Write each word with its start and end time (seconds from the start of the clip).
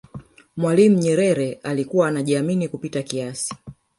mwalimu 0.57 0.99
nyerere 0.99 1.59
alikuwa 1.63 2.07
anajiamini 2.07 2.67
kupita 2.67 3.03
kiasi 3.03 3.53